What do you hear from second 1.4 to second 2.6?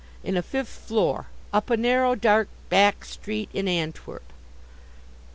up a narrow dark